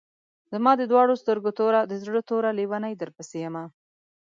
زما 0.51 0.71
د 0.77 0.81
دواڼو 0.91 1.15
سترګو 1.21 1.51
توره، 1.57 1.81
د 1.91 1.93
زړۀ 2.03 2.21
ټوره 2.29 2.51
لېونۍ 2.57 2.93
درپسې 2.97 3.37
يمه 3.45 3.63